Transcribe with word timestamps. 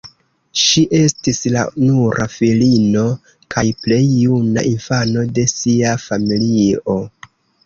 Ŝi 0.59 0.83
estis 0.99 1.41
la 1.55 1.65
nura 1.81 2.25
filino 2.35 3.03
kaj 3.57 3.65
plej 3.83 4.01
juna 4.23 4.65
infano 4.71 5.27
de 5.37 5.45
sia 5.53 5.95
familio. 6.09 6.99